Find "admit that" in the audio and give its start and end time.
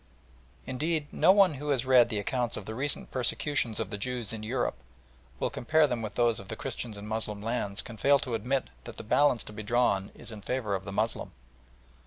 8.33-8.97